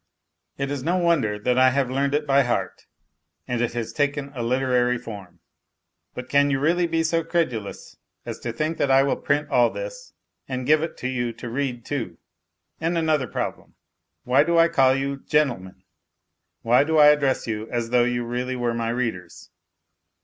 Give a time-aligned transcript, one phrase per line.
[0.57, 2.87] It is no wonder that I have learned it by heart
[3.47, 5.41] and it has taken a literary form....
[6.15, 9.69] But can you really be so credulous as to think that I will print all
[9.69, 10.13] this
[10.47, 12.17] and give it to you to read too?
[12.79, 13.75] And another problem:
[14.23, 15.83] why do I call you" gentlemen,"
[16.63, 19.51] why do I address you as .though you really were my readers